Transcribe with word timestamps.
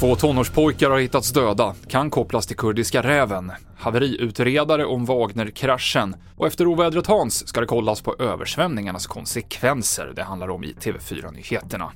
Två 0.00 0.16
tonårspojkar 0.16 0.90
har 0.90 0.98
hittats 0.98 1.30
döda, 1.32 1.74
kan 1.88 2.10
kopplas 2.10 2.46
till 2.46 2.56
kurdiska 2.56 3.02
räven. 3.02 3.52
Haveriutredare 3.76 4.84
om 4.84 5.04
Wagner-kraschen. 5.04 6.16
Och 6.36 6.46
efter 6.46 6.66
ovädret 6.66 7.06
Hans 7.06 7.48
ska 7.48 7.60
det 7.60 7.66
kollas 7.66 8.00
på 8.00 8.16
översvämningarnas 8.18 9.06
konsekvenser. 9.06 10.12
Det 10.16 10.22
handlar 10.22 10.50
om 10.50 10.64
i 10.64 10.72
TV4-nyheterna. 10.72 11.92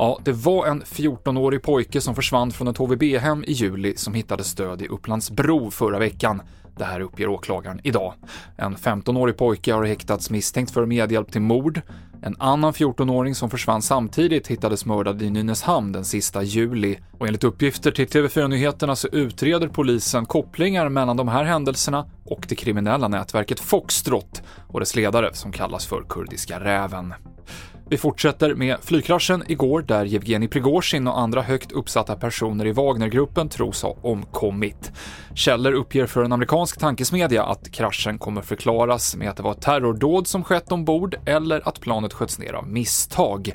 Ja, 0.00 0.18
det 0.24 0.32
var 0.32 0.66
en 0.66 0.82
14-årig 0.82 1.62
pojke 1.62 2.00
som 2.00 2.14
försvann 2.14 2.50
från 2.50 2.68
ett 2.68 2.76
HVB-hem 2.76 3.44
i 3.44 3.52
juli 3.52 3.96
som 3.96 4.14
hittades 4.14 4.54
död 4.54 4.82
i 4.82 4.88
Upplandsbro 4.88 5.70
förra 5.70 5.98
veckan. 5.98 6.42
Det 6.76 6.84
här 6.84 7.00
uppger 7.00 7.28
åklagaren 7.28 7.80
idag. 7.84 8.14
En 8.56 8.76
15-årig 8.76 9.36
pojke 9.36 9.72
har 9.72 9.84
häktats 9.84 10.30
misstänkt 10.30 10.70
för 10.70 10.86
medhjälp 10.86 11.32
till 11.32 11.40
mord. 11.40 11.80
En 12.22 12.36
annan 12.38 12.72
14-åring 12.72 13.34
som 13.34 13.50
försvann 13.50 13.82
samtidigt 13.82 14.48
hittades 14.48 14.86
mördad 14.86 15.22
i 15.22 15.30
Nynäshamn 15.30 15.92
den 15.92 16.04
sista 16.04 16.42
juli. 16.42 16.98
Och 17.18 17.26
enligt 17.26 17.44
uppgifter 17.44 17.90
till 17.90 18.06
TV4 18.06 18.48
Nyheterna 18.48 18.96
så 18.96 19.08
utreder 19.08 19.68
polisen 19.68 20.26
kopplingar 20.26 20.88
mellan 20.88 21.16
de 21.16 21.28
här 21.28 21.44
händelserna 21.44 22.10
och 22.24 22.46
det 22.48 22.54
kriminella 22.54 23.08
nätverket 23.08 23.60
Foxtrot 23.60 24.42
och 24.68 24.80
dess 24.80 24.96
ledare 24.96 25.34
som 25.34 25.52
kallas 25.52 25.86
för 25.86 26.04
Kurdiska 26.08 26.60
räven. 26.60 27.14
Vi 27.90 27.96
fortsätter 27.96 28.54
med 28.54 28.76
flygkraschen 28.82 29.44
igår 29.46 29.82
där 29.82 30.04
Yevgeni 30.04 30.48
Prigozjin 30.48 31.06
och 31.06 31.20
andra 31.20 31.42
högt 31.42 31.72
uppsatta 31.72 32.16
personer 32.16 32.66
i 32.66 32.72
Wagnergruppen 32.72 33.48
tros 33.48 33.82
ha 33.82 33.96
omkommit. 34.02 34.92
Källor 35.34 35.72
uppger 35.72 36.06
för 36.06 36.24
en 36.24 36.32
amerikansk 36.32 36.78
tankesmedja 36.78 37.44
att 37.44 37.70
kraschen 37.72 38.18
kommer 38.18 38.42
förklaras 38.42 39.16
med 39.16 39.30
att 39.30 39.36
det 39.36 39.42
var 39.42 39.52
ett 39.52 39.60
terrordåd 39.60 40.26
som 40.26 40.44
skett 40.44 40.72
ombord 40.72 41.16
eller 41.26 41.68
att 41.68 41.80
planet 41.80 42.12
sköts 42.12 42.38
ner 42.38 42.52
av 42.52 42.68
misstag. 42.68 43.54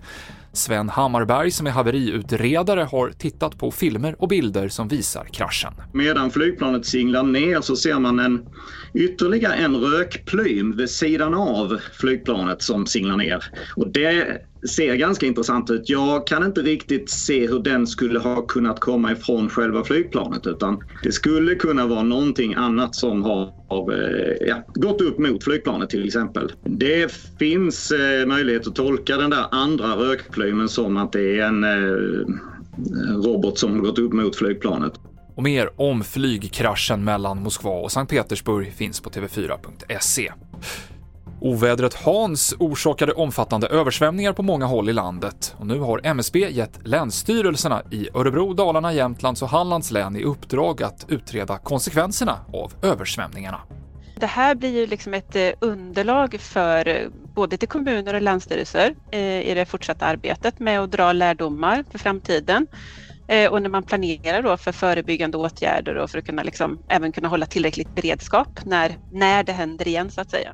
Sven 0.54 0.90
Hammarberg 0.90 1.52
som 1.52 1.68
är 1.68 1.72
haveriutredare 1.72 2.82
har 2.92 3.10
tittat 3.10 3.58
på 3.58 3.72
filmer 3.72 4.16
och 4.20 4.28
bilder 4.28 4.70
som 4.70 4.88
visar 4.88 5.26
kraschen. 5.26 5.74
Medan 5.94 6.32
flygplanet 6.32 6.86
singlar 6.86 7.24
ner 7.24 7.62
så 7.62 7.76
ser 7.76 8.00
man 8.00 8.20
en 8.20 8.46
ytterligare 8.94 9.54
en 9.54 9.76
rökplym 9.76 10.78
vid 10.78 10.90
sidan 10.90 11.34
av 11.34 11.80
flygplanet 11.94 12.62
som 12.62 12.86
singlar 12.86 13.18
ner. 13.18 13.44
Och 13.76 13.88
det 13.88 14.42
ser 14.70 14.96
ganska 14.96 15.26
intressant 15.26 15.70
ut. 15.70 15.90
Jag 15.90 16.28
kan 16.28 16.44
inte 16.44 16.62
riktigt 16.62 17.10
se 17.10 17.48
hur 17.48 17.60
den 17.60 17.88
skulle 17.88 18.20
ha 18.20 18.42
kunnat 18.42 18.80
komma 18.80 19.12
ifrån 19.12 19.50
själva 19.50 19.84
flygplanet 19.84 20.48
utan 20.48 20.84
det 21.04 21.12
skulle 21.12 21.56
kunna 21.56 21.88
vara 21.88 22.04
någonting 22.04 22.54
annat 22.54 22.96
som 22.96 23.24
har 23.24 23.44
eh, 23.72 24.48
ja, 24.48 24.64
gått 24.74 25.02
upp 25.02 25.18
mot 25.20 25.44
flygplanet 25.44 25.90
till 25.90 26.06
exempel. 26.06 26.52
Det 26.64 27.12
finns 27.40 27.92
eh, 27.92 28.26
möjlighet 28.26 28.68
att 28.68 28.76
tolka 28.76 29.18
den 29.18 29.30
där 29.30 29.46
andra 29.52 29.96
rökplymen 29.96 30.70
som 30.70 30.98
att 30.98 31.12
det 31.12 31.40
är 31.40 31.46
en 31.46 31.64
eh, 31.64 32.26
robot 33.24 33.58
som 33.58 33.72
har 33.72 33.80
gått 33.80 34.00
upp 34.00 34.14
mot 34.14 34.36
flygplanet. 34.36 34.94
Och 35.36 35.44
mer 35.44 35.70
om 35.76 36.04
flygkraschen 36.04 37.04
mellan 37.04 37.44
Moskva 37.44 37.72
och 37.72 37.92
Sankt 37.92 38.12
Petersburg 38.12 38.74
finns 38.74 39.02
på 39.02 39.10
tv4.se. 39.10 40.32
Ovädret 41.46 41.94
Hans 41.94 42.56
orsakade 42.60 43.14
omfattande 43.14 43.68
översvämningar 43.68 44.34
på 44.34 44.44
många 44.44 44.66
håll 44.66 44.90
i 44.90 44.94
landet 44.94 45.56
och 45.58 45.68
nu 45.68 45.80
har 45.80 46.02
MSB 46.04 46.40
gett 46.50 46.88
länsstyrelserna 46.88 47.82
i 47.92 48.10
Örebro, 48.14 48.54
Dalarna, 48.54 48.94
Jämtlands 48.94 49.42
och 49.42 49.50
Hallands 49.50 49.92
län 49.92 50.16
i 50.16 50.24
uppdrag 50.24 50.84
att 50.84 51.06
utreda 51.10 51.58
konsekvenserna 51.58 52.40
av 52.54 52.74
översvämningarna. 52.82 53.62
Det 54.16 54.26
här 54.26 54.56
blir 54.56 54.70
ju 54.70 54.88
liksom 54.88 55.14
ett 55.14 55.36
eh, 55.36 55.50
underlag 55.60 56.38
för 56.40 56.88
eh, 56.88 56.96
både 57.36 57.58
till 57.58 57.68
kommuner 57.68 58.14
och 58.14 58.22
länsstyrelser 58.22 58.96
eh, 59.12 59.42
i 59.42 59.54
det 59.54 59.66
fortsatta 59.66 60.06
arbetet 60.06 60.60
med 60.60 60.80
att 60.80 60.92
dra 60.92 61.14
lärdomar 61.14 61.84
för 61.92 62.00
framtiden. 62.00 62.68
Och 63.52 63.62
när 63.62 63.70
man 63.70 63.84
planerar 63.84 64.42
då 64.42 64.58
för 64.58 64.72
förebyggande 64.72 65.38
åtgärder 65.38 65.96
och 65.96 66.10
för 66.10 66.18
att 66.18 66.26
kunna 66.26 66.44
liksom 66.44 66.80
även 66.88 67.12
kunna 67.12 67.28
hålla 67.28 67.46
tillräckligt 67.46 67.96
beredskap 67.96 68.60
när, 68.66 68.98
när 69.12 69.44
det 69.44 69.52
händer 69.52 69.88
igen 69.88 70.12
så 70.12 70.22
att 70.22 70.32
säga 70.32 70.54